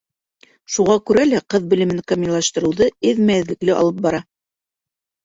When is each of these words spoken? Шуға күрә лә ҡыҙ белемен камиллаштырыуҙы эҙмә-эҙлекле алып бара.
Шуға 0.75 0.93
күрә 1.09 1.25
лә 1.27 1.41
ҡыҙ 1.53 1.67
белемен 1.73 1.99
камиллаштырыуҙы 2.11 2.87
эҙмә-эҙлекле 3.11 3.77
алып 3.83 4.01
бара. 4.07 4.23